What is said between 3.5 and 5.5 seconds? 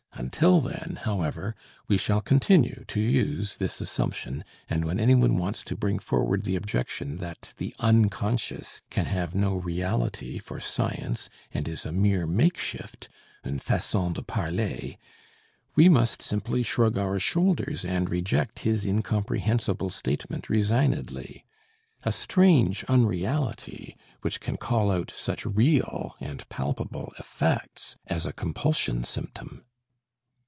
this assumption, and when anyone